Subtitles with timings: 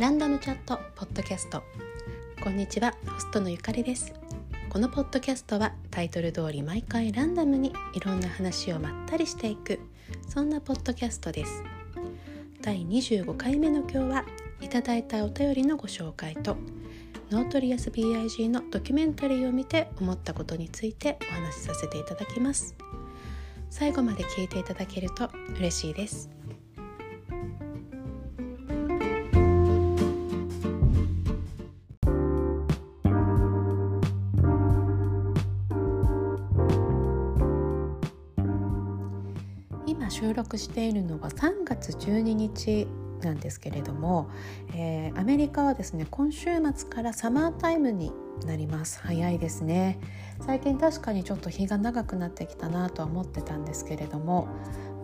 [0.00, 1.62] ランダムチャットポッドキャスト。
[2.42, 4.14] こんにちはホストのゆかりです。
[4.70, 9.78] このポッドキャストはタイトル通り毎回ランダムにいろんな話をまったりしていく。
[10.26, 11.62] そんなポッドキャストです。
[12.62, 14.24] 第25回目の今日は
[14.62, 16.56] いただいたお便りのご紹介と
[17.30, 22.74] ノートリアス BIG のドキュメンタリーを見て思ったことについてお話しさせていただきます。
[23.68, 25.28] 最後まで聞いていただけると
[25.58, 26.39] 嬉しいです。
[40.50, 42.88] 録しているのは3月12日
[43.22, 44.28] なんですけれども、
[44.74, 48.10] えー、アメリカはですね今週末からサマータイムに
[48.46, 50.00] なります早いですね
[50.40, 54.48] 最近確かにちょっと日が長くなってきたなとは思ってたんですけれども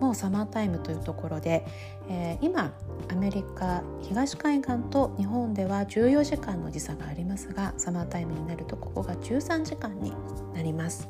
[0.01, 1.65] もうサマータイムというところで、
[2.09, 2.73] えー、今
[3.09, 10.11] アメリカ東海岸と日本では14時間の時差がありますがサマータイムになるとここが13時間に
[10.53, 11.07] なります。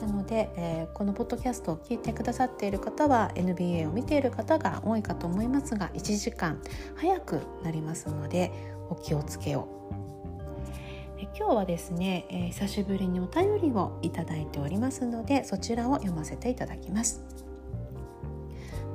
[0.00, 6.60] なので、えー、このポッドキャストを聞いてくださっている方は NBA を見ている方が多いかと思いますが1時間
[6.96, 8.52] 早くなりますので
[8.90, 9.76] お気をつけよう
[11.38, 17.22] 今日はですね、えー、久しぶりにお便りをいただいておりますのでそちらを読ませていただきます。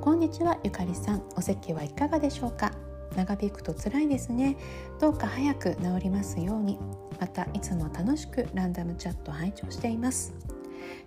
[0.00, 1.22] こんにちはゆかりさん。
[1.36, 2.72] お席はいかがでしょうか？
[3.14, 4.56] 長引くと辛いですね。
[4.98, 6.78] どうか早く治りますように。
[7.20, 10.51] またいつも楽しくランダムチャット拝聴しています。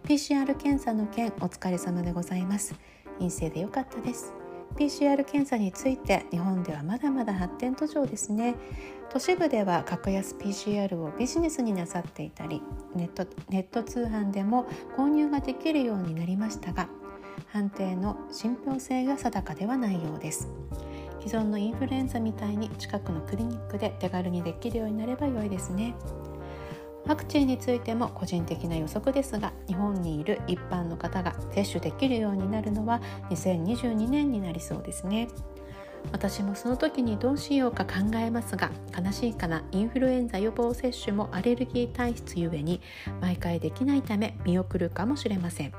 [0.07, 2.75] PCR 検査の件お疲れ様でございます。
[3.19, 4.33] 陰性でよかったです。
[4.75, 8.55] PCR 検査について日本ではまだまだ発展途上ですね。
[9.09, 12.61] 都市部では格安 PCR をビジネスになさっていたり
[12.95, 14.65] ネットネット通販でも
[14.97, 16.89] 購入ができるようになりましたが
[17.53, 20.49] 判定の信憑性が定かではないようです。
[21.25, 25.95] 既存のインフルエンザみたいに近くのクリニックで手軽にできるようになれば良いですね。
[27.07, 32.99] ワクチンについても個人的な予測ですが日本にいる一般の方が接種できるようになるのは
[33.29, 35.27] 2022年になりそうですね。
[36.11, 39.63] 私もその時にどうしようか考えますが悲しいかな。
[39.71, 42.81] インフルエンザ予防接種もアレルギー体質ゆえに
[43.21, 45.73] 毎回できないため見送るかもしれません。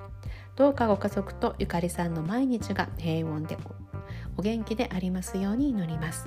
[0.57, 3.57] どうかご家族とゆかりさんの毎日が平穏で
[4.37, 6.27] お元気でありますように祈ります。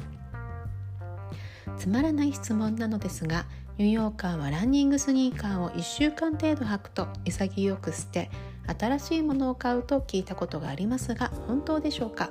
[1.78, 3.46] つまらない質問なのですが
[3.80, 8.30] ニューヨーカーはランニングスニーカーを1週間程度履くと潔く捨て
[8.78, 12.30] 新しいものを買うと聞いたことがありますが本当でしょうか？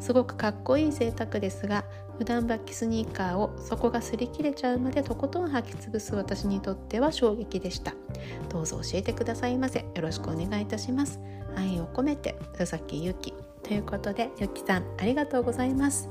[0.00, 1.84] すごくかっこいい贅沢ですが
[2.16, 7.92] 普段履きスニーカーを底が擦り切れちゃうまでとことん履き潰す私にとっては衝撃でした。
[8.48, 9.80] どうぞ教えてくださいませ。
[9.80, 11.20] よろしくお願いいたします。
[11.54, 13.34] 愛を込めて佐々木ゆき。
[13.62, 16.08] ということでゆきさんありがとうございます。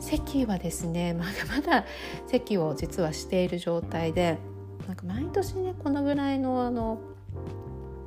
[0.00, 1.84] 席はですね まだまだ
[2.26, 4.38] 席を実はしている状態で
[4.86, 6.98] なんか毎年ねこのぐらいのあの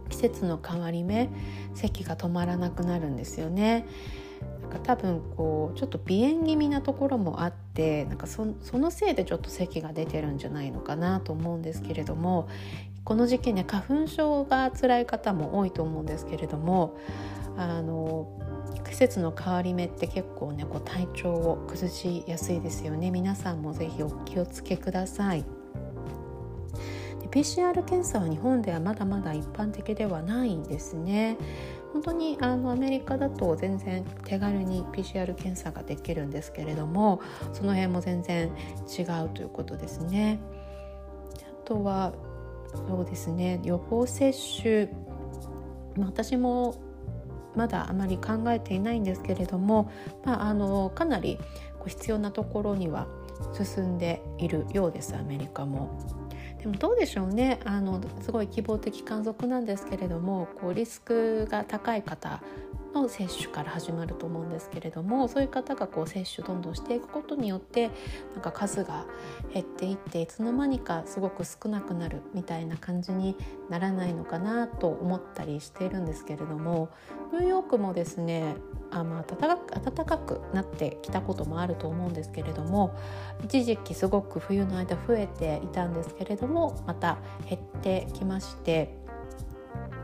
[0.10, 1.30] 季節の変わり目
[1.74, 3.86] 席が止まらなくなるんですよね。
[4.62, 12.50] なんか多分こうちょっと鼻炎気味なところもあってなんかそのせいでちょっと咳が出てるんじゃないのかなと思うんですけれども
[13.06, 16.98] この時期ね花粉症が辛い方も多いと思うんですけれども
[17.56, 18.28] あの
[18.90, 23.12] 季節の変わり目って結構ねこう体調を崩しやすいですよね。
[23.12, 25.46] 皆さんもぜひお気をつけください。
[27.32, 31.38] PCR 検査は日本ではまだまだ一般的ではないんですね。
[31.94, 37.22] 本当にあのアメリカだと全然手軽に PCR 検査ができるんですけれども
[37.54, 38.52] その辺も全然
[38.88, 40.40] 違うということですね。
[41.64, 42.14] あとは
[42.88, 44.90] そうですね予防接種。
[45.98, 46.76] 私も
[47.58, 49.92] まだあまり考えていないんですけれども、
[50.24, 51.40] まあ、あのかなり
[51.86, 53.08] 必要なところには
[53.54, 55.90] 進んでいるようですアメリカも。
[56.60, 62.42] でもどうでしょうねあのすごい希望的観測なんですけれどもこうリスクが高い方
[63.02, 67.90] の接種から始まると思うんですけれどもそういう方がこう接種どんどんしていくことによって
[68.34, 69.06] なんか数が
[69.54, 73.36] 減っていっていつの間にかすごく少なくなるみたいな感じに
[73.70, 76.90] ならないのかなと思ったりしているんですけれども
[77.32, 78.56] ニューヨークもですね
[78.92, 82.98] あまあ暖か暖かくなってきたこともあると思うんですけれども
[83.44, 87.18] 一時期すごく冬の間増えていたんですけれどもまた
[87.50, 88.96] 減ってきまして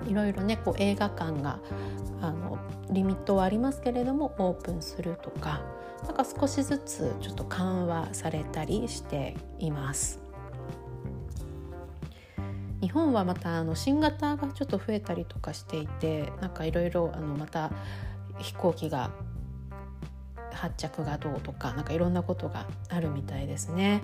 [0.07, 1.59] いろいろねこう映画館が
[2.21, 2.57] あの
[2.89, 5.61] リミットはありますけれどもオープンするとか
[6.05, 10.19] なんか少しずつちょっと緩和されたりしています。
[12.81, 17.07] 日本はまたあの新型がちょっと増えたりとかしていてなんかいろいろ
[17.39, 17.71] また
[18.39, 19.09] 飛行機が
[20.63, 24.01] 発着がどうとかなんかいろんなことがあるみたいですね。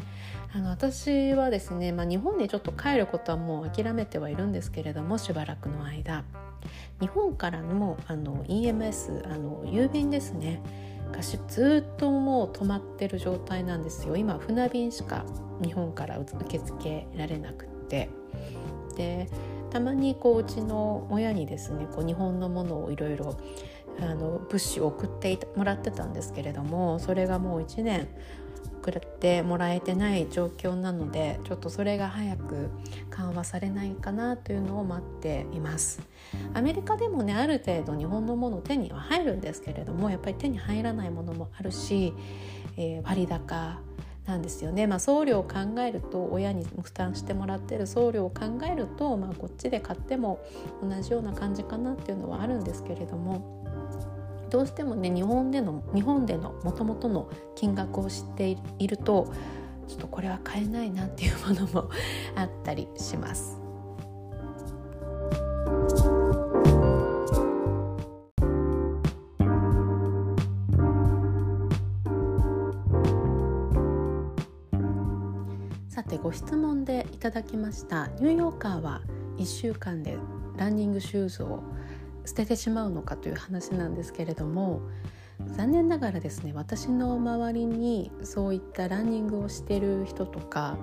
[0.53, 6.25] あの私はですね、まあ、日本にちょっと帰ることはもう諦めてはいるんですけれどもしばらくの間。
[6.99, 10.61] 日本からのあの EMS あの郵便ですね。
[11.13, 14.17] がずっともう止まってる状態なんですよ。
[14.17, 15.23] 今船便しか
[15.63, 18.09] 日本から受け付けられなくって。
[18.97, 19.29] で
[19.69, 23.37] たまにこううちの親にですねこう日本のものをいろいろ
[24.01, 28.07] あの物資を送ってもらってたんですけれどもそれがもう1年
[28.81, 32.69] 送ってもらえてない状況なのでちょっとそれが早く
[33.09, 36.01] 緩和されないかなというのを待っています。
[36.53, 42.13] アメリカでもねある程度日本のもの手には入るんですけれどもやっぱり手に入らないものもあるし、
[42.77, 43.79] えー、割高
[44.27, 50.39] なんですよね、まあ、送料を考えると親に負担してもらってる送料を考えると、まあ、こっちで買っても
[50.83, 53.58] 同じような感じかなっていうのはあるんですけれども
[54.49, 59.31] どうしてもね日本での日本でのもともとの金額を知っていると
[59.87, 61.89] ちょっとこれは買えないなっていうものも
[62.35, 63.59] あったりします。
[75.87, 79.01] さてご質問でいただきましたニューヨーカーは
[79.37, 80.17] 1週間で
[80.55, 81.63] ランニングシューズを
[82.29, 84.81] 捨ててしまうのかという話なんですけれども
[85.47, 90.77] 残念ながらですね私の周りにそういったランニングをしてる人とか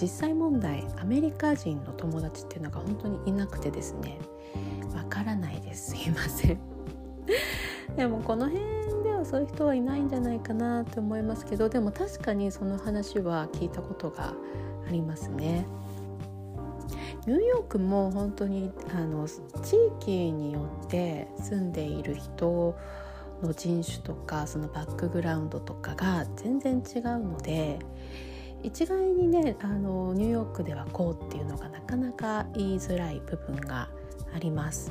[0.00, 4.20] 実際問題アメリカ人の友達っていうのが本当にいなくてですね
[4.94, 6.60] わからないですすいません
[7.96, 8.62] でもこの辺
[9.02, 14.34] ではそういう人はいないんじゃないかなと思いますけどでも確かにその話は聞いたことが
[14.86, 15.66] ありますね。
[17.28, 22.74] ニューヨークも本当にあの地域によって住んでいる人
[23.42, 27.80] の人種とかそのバックグラウンドとかが全然違うので
[28.62, 33.90] 一概にねあのニューヨークではこうっていうのがなかなか言いづらい部分が
[34.34, 34.90] あります。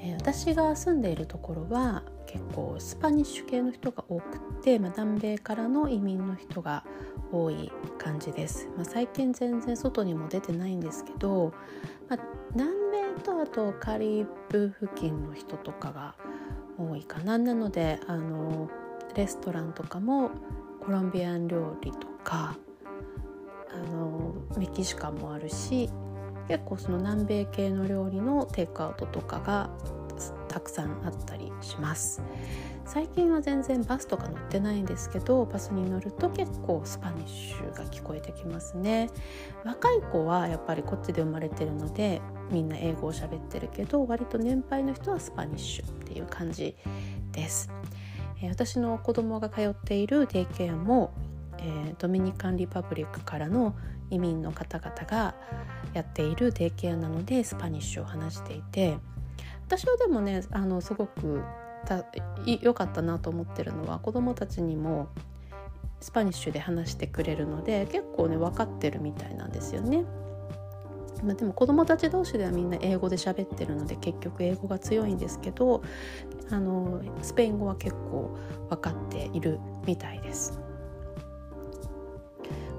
[0.00, 6.84] えー、私が住んでいるところは結構スパニッシュ系の人が多くて、まあ、南米からの移民の人が
[7.32, 11.52] 多い感じです、まあ、最近全然外にも出てないんですけど、
[12.08, 12.20] まあ、
[12.54, 12.70] 南
[13.16, 16.14] 米とあとカリブ付近の人とかが
[16.78, 17.38] 多いかな。
[17.38, 18.70] なのであの
[19.16, 20.30] レストランとかも
[20.80, 22.56] コロンビアン料理とか
[23.70, 25.90] あのメキシカンもあるし
[26.46, 29.70] 結構その南米系の料理のテイクアウトとかが
[30.48, 32.22] たくさんあったりします。
[32.84, 39.10] 最近は全然バスとか乗ってないんですけどバスに乗ると結構スパニッシュが聞こえてきますね。
[39.62, 46.76] 若い子はやっぱりこっちで生まれてるのでみんな英語を喋ってるけど割と年配の人は Spanish っていう感じ
[47.32, 47.70] です、
[48.42, 51.12] え、私の子供が通っているデイケアも、
[51.58, 53.74] え、 Dominican Republic からの
[54.10, 55.34] 移民の方々が
[55.92, 58.96] やっているデイケアなので Spanish を話していて
[59.68, 61.42] 私はでもねあのすごく
[62.62, 65.08] 良かったなと思ってるのは子どもたちにも
[66.00, 70.04] Spanish で話してくれるので結構ね分かってるみたいなんですよね。
[71.22, 75.82] まあ、でも子どもたち同士ではみんな英語で喋ってるので結局英語が強いんですけど
[76.48, 78.38] あのスペイン語は結構
[78.70, 80.58] 分かっているみたいです。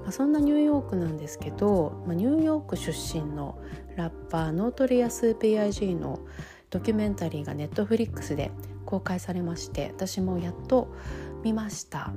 [0.02, 3.58] まあ、そんなニューヨークなんですけど、まあ、ニューヨーク出身の
[3.96, 6.20] ラッパーノートリアス PIG の
[6.70, 8.50] ドキュメンタリーがネットフリックスで
[8.86, 10.88] 公開されまして私もやっと
[11.42, 12.12] 見ました。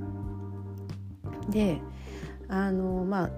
[1.48, 1.80] で
[2.48, 3.30] あのまあ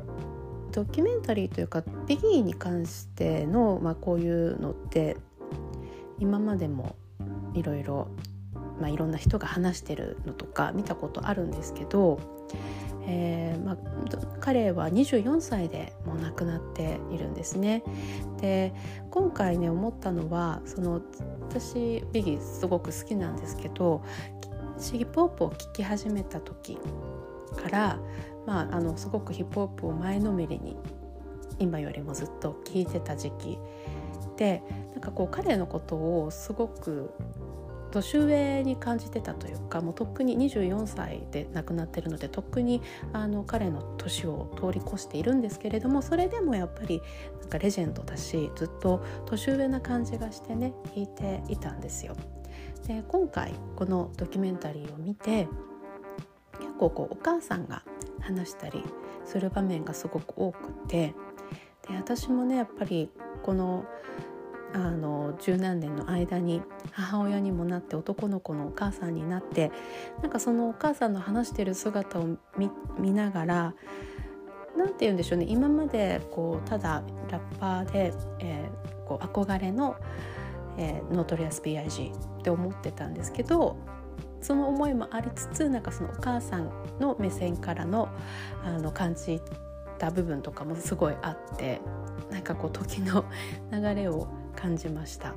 [0.73, 5.17] ドキュメンタリーというかビギーに関しての、まあ、こういうのって
[6.19, 6.97] 今までも
[7.55, 8.09] いろいろ、
[8.87, 12.21] いろんな人が話してるのとか見たことあるんですけど
[13.09, 13.77] えーまあ、
[14.47, 17.83] 彼は24歳でもう亡くなっているんですね。
[18.41, 18.73] で
[19.11, 21.01] 今回ね思ったのはその
[21.51, 24.05] 私ビギーすごく好きなんですけど
[24.79, 26.79] ヒップホップを聴き始めた時
[27.61, 27.99] から、
[28.47, 30.77] まあ、あのすごくヒップホップを前のめりに
[31.59, 33.59] 今よりもずっと聴いてた時期
[34.37, 34.63] で
[34.93, 37.11] なんかこう彼のことをすごく
[37.97, 47.01] 年上に感じてたというかもうとっくに24歳で亡くなってるのでとっくにあの彼の年を通り越しているんですけれどもそれでもやっぱり
[47.41, 52.17] なんかレジェンドだしずっと年上な感じがしてね弾いていたんですよ。
[52.87, 55.49] で今回このドキュメンタリーを見て
[56.61, 57.83] 結構こうお母さんが
[58.21, 58.85] 話したり
[59.25, 61.15] する場面がすごく多くて
[61.89, 63.11] で私もねやっぱり
[63.43, 63.85] この
[64.75, 69.71] あの十何年の間に母親にもなって男の子のお母さんになって
[70.23, 72.37] なんかそのお母さんの話してる姿を
[72.99, 73.75] 見ながら
[74.77, 79.97] 何て言うんでしょうね今までこうただラッパーで、えー、こう憧れの、
[80.77, 82.13] えー、 Notorious B.I.G.
[82.41, 83.77] って思ってたんですけど
[84.43, 86.71] その思いもありつつなんかそのお母さん
[87.01, 88.09] の目線からの
[88.63, 89.41] あの感じ
[89.99, 91.81] た部分とかもすごいあって
[92.31, 93.25] なんかこう時の
[93.73, 95.35] 流れを感じました。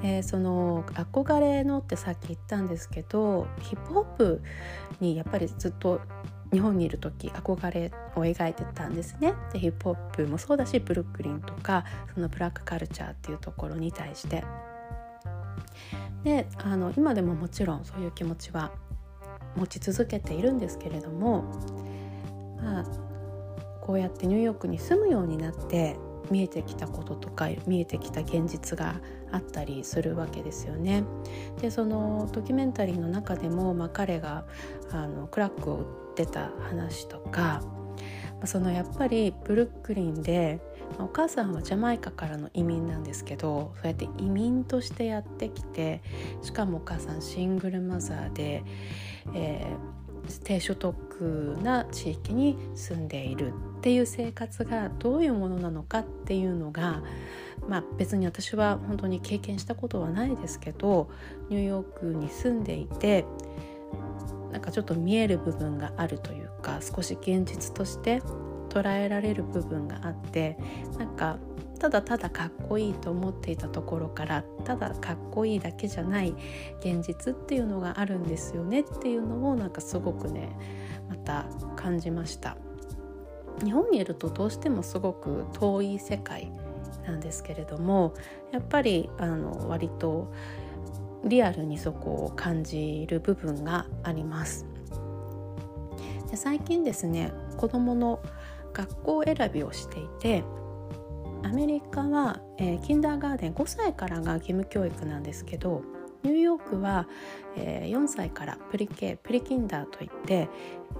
[0.00, 4.42] でその憧れのってさっき言ったんですけどヒップホップ
[5.00, 6.00] にやっぱりずっと
[6.52, 14.44] 日本にいる時憧れを描いてたんですねでヒップホップもそうだしブルックリンとかそのブラックカルチャーっていうところに対して
[16.24, 18.72] であの今でももちろんそういう気持ちは
[19.56, 21.42] 持ち続けているんですけれども
[22.60, 22.84] まあ
[23.80, 25.96] こうやってニューヨークに住むようになって
[26.30, 29.00] 見えてきたこととか見えてきた現実が
[29.30, 31.04] あったりするわけですよね。
[31.60, 34.44] でそのドキュメンタリーの中でも、まあ、彼が
[34.90, 35.80] あのクラックを売
[36.12, 37.62] ってた話とか
[38.44, 40.60] そのやっぱりブルックリンで
[40.98, 46.02] お母さんはジャマイカからの移民なんですけどそうやって移民としてやってきて
[46.42, 48.62] しかもお母さんシングルマザーで、
[49.34, 49.64] え、
[50.44, 50.94] 低所得
[51.62, 57.02] な地域に住んでいるっていう生活がどういうものなのかっていうのが、
[57.68, 61.10] まあ、別に私は本当に経験したことはないですけど
[61.48, 63.24] ニューヨークに住んでいて
[64.52, 68.20] なんかちょっと見える部分があるというか少し現実として
[68.68, 70.56] 捉えられる部分があって
[70.98, 71.38] なんか
[71.82, 76.32] ただただかっこいいと思っていたところからただかっこいいだけじゃない
[76.78, 80.56] 現実っていうのがあるんですよねっていうのをなんかすごくね
[81.08, 82.56] また感じました。
[83.64, 86.52] 日本にいるとどうしてもすごく遠い世界
[87.04, 88.14] なんですけれども
[88.52, 90.32] やっぱりあの割と
[91.24, 94.66] リアルにそこを感じる部分があります。
[96.30, 98.20] で最近ですね子どもの
[98.72, 100.44] 学校選びをしていて
[101.44, 105.82] アメリカは、えー、キンダーガーデン5歳からが義務教育なんですけど
[106.22, 107.08] ニューヨークは、
[107.56, 110.48] えー、4歳からプリケプリキンダーといって、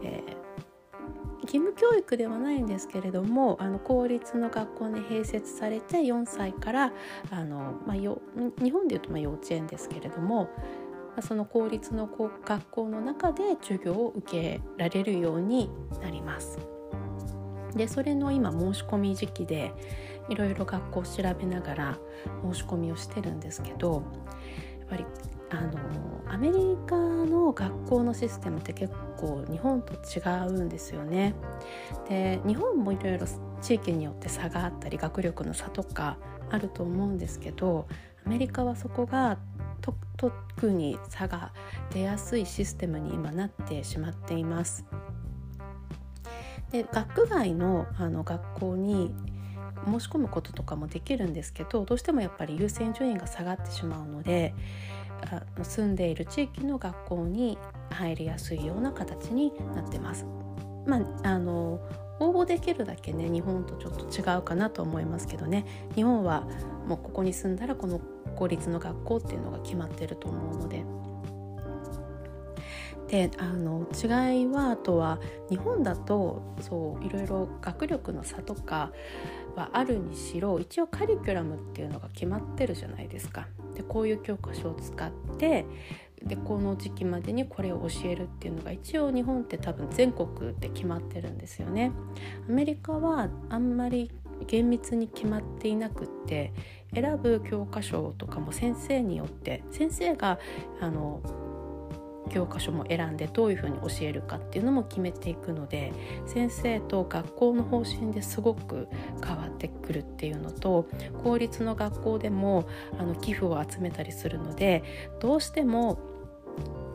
[0.02, 6.92] えー、義務教育ではないんですけれどもあの公立の学校に併設されて4歳から
[7.30, 8.20] あの、まあ、よ
[8.60, 10.48] 日本でいうとま幼稚園ですけれども、
[11.20, 15.70] その公立の学校の中で授業を受けられるように
[16.00, 16.58] なります。
[17.76, 19.72] でそれの今申し込み時期で
[20.28, 21.98] いろいろ学校を調べながら
[22.50, 24.02] 申し込みをしてるんですけど
[24.80, 25.04] やっぱり
[25.50, 31.34] あのアメリカの学校のシステムって結構日本と違うんですよね。
[32.08, 33.26] で日本もいろいろ
[33.60, 36.16] 地域によって差があったり学力の差とか
[36.50, 37.86] あると思うんですけど
[38.24, 39.38] アメリカはそこが
[40.16, 41.52] 特に差が
[41.92, 44.84] 出やすいシステムに今なってしまっています。
[46.72, 49.14] で学区外のあの学校に
[49.86, 54.54] 申し込むこととかもできるんですけどどうしてもやっぱり優先順位が下がってしまうので
[55.62, 57.58] 住んでいる地域の学校に
[57.90, 60.26] 入りやすいような形になってます。
[60.86, 61.80] まあ、あの
[62.18, 65.64] 応募できるだけね日本とちょっと違うかなと思いますけどね
[65.94, 66.48] 日本は
[66.88, 68.00] もうここに住んだらこの
[68.34, 70.84] 公立の学校っていうのが決まってると思うので。
[73.12, 78.90] であの違いはあとは日本だとそういろいろ学力の差とか
[79.54, 83.48] はあるにしろ一応カリキュラムっていうのが決まってるじゃないですか。
[83.74, 85.66] でこういう教科書を使って
[86.24, 91.92] でこの時期までにこれを教えるっていうのが一応日本って多分全国で決まってるんですよね。
[92.48, 94.10] アメリカはあんまり
[94.46, 96.54] 厳密に決まっていなくって
[96.94, 100.38] 選ぶ教科書とかも先生によって先生が
[100.80, 101.20] あの
[102.32, 105.92] 教科書も選んでどういうふうに教えるかっていうのも決めていくので
[106.26, 108.88] 先生と学校の方針ですごく
[109.24, 110.88] 変わってくるっていうのと
[111.22, 112.66] 公立の学校でも
[112.98, 114.82] あの寄付を集めたりするので
[115.20, 115.98] どうしても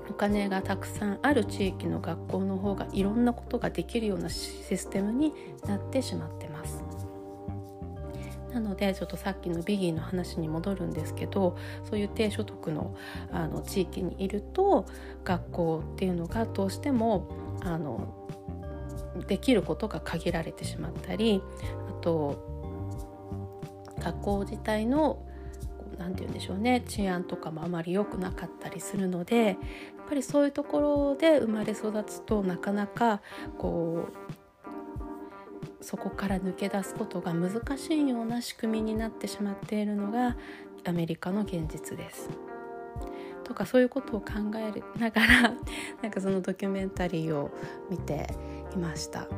[0.10, 5.34] お金がたくさんある地域の学校の方がいろんなことができるようなシステムに
[5.68, 6.47] なってしまって。
[8.58, 12.96] なのでちょっとさっきのビギーの話に戻るんですけどそういう低所得の
[13.32, 14.86] あの地域にいると
[15.24, 17.30] 学校っていうのがどうしても
[17.62, 18.28] あの
[19.28, 21.44] できることが限られてしまったり
[21.88, 22.58] あと
[24.00, 25.24] 学校自体の
[26.00, 29.56] 何て言うんでしょうね治安とかもあまり良くなかったりするのでやっ
[30.10, 33.22] ぱりそういうところで生まれ育つとなかなか
[33.58, 34.34] こう
[35.88, 40.36] そこから抜け出すことが難しいような仕組みになってしまっているのが
[40.84, 42.30] アメリカの現実です。
[43.46, 45.54] とかそういうことを考えながら
[46.02, 47.52] なんかそのドキュメンタリーを
[47.90, 48.36] 見て
[48.76, 49.30] いました。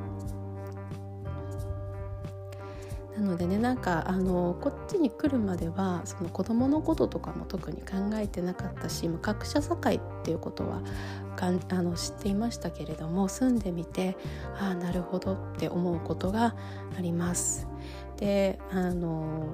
[3.19, 10.81] なのでねなんかあのこっちに来るまではその子どものこととかも特に考えてなかったし格差社会っていうことは
[11.35, 14.15] かんあの知っていましたけれども住んでみて
[14.57, 16.55] ああなるほどって思うことが
[16.97, 17.67] あります。
[18.15, 19.47] であの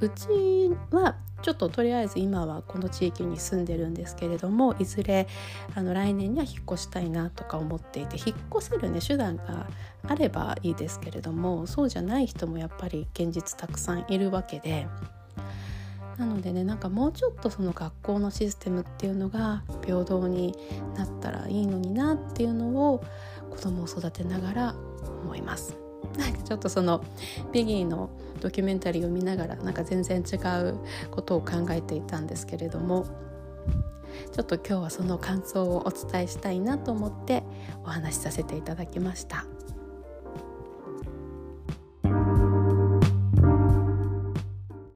[0.00, 5.26] うちはちょっととりあえず今はこの地域に住んでるんですけれどもいずれ
[5.74, 9.68] あの来年には引っ越したいなとか思っていて引っ越せるね手段が
[10.06, 14.86] あればいいですけれどもそうじゃない人もやっぱり現実たくさんいるわけで。
[16.18, 20.54] なのでねなんかもうちょっとその学校のシステムっていうのが平等に
[20.94, 23.02] なったらいいのになっていうのを
[23.48, 24.74] 子供を育てながら
[25.24, 25.79] 思います。
[26.18, 27.02] なんかちょっとその
[27.52, 30.78] ビギーのドキュメンタリーを見ながらなんか全然違う
[31.10, 33.06] ことを考えていたんですけれども
[34.32, 37.42] ちょっと今日はその感想をお伝えしたいなと思って
[37.84, 39.44] お話しさせていただきました。